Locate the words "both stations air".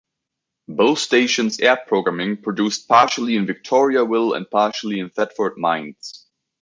0.67-1.77